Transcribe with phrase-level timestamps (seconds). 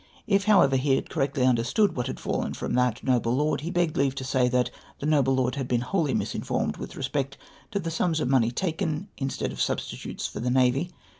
[0.25, 3.95] If, however, he had correctly understood what had fallen from that n()])le lord, he begged
[3.97, 7.37] leave to say, that the noble lord had been wholly misinformed with respect
[7.69, 10.89] to the sums of money taken instead of substitutes for the navy.